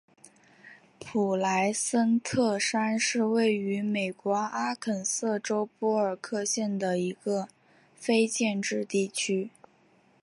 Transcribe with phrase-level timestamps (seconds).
[0.99, 7.47] 普莱森特山是位于美国阿肯色州波尔克县的一个
[7.93, 9.51] 非建制地区。